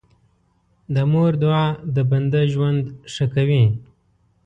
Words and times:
د 0.93 0.95
مور 1.11 1.31
دعا 1.43 1.65
د 1.95 1.97
بنده 2.09 2.41
ژوند 2.53 2.83
ښه 3.13 3.25
کوي. 3.33 3.63